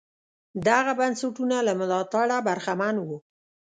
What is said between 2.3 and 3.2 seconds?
برخمن وو.